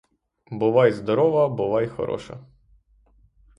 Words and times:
Бувай 0.51 0.91
здорова, 0.91 1.47
бувай, 1.49 1.87
хороша! 1.87 2.39